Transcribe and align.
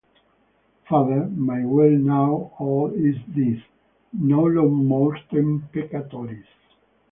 Father, 0.89 1.27
my 1.27 1.63
will 1.63 1.91
now 1.99 2.51
all 2.57 2.91
is 2.91 3.17
this: 3.35 3.59
Nolo 4.13 4.67
mortem 4.67 5.67
peccatoris. 5.71 6.47